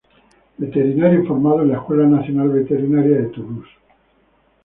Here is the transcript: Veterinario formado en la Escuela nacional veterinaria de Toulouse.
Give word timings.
Veterinario 0.57 1.23
formado 1.27 1.61
en 1.61 1.67
la 1.67 1.75
Escuela 1.75 2.07
nacional 2.07 2.49
veterinaria 2.49 3.17
de 3.17 3.27
Toulouse. 3.27 3.69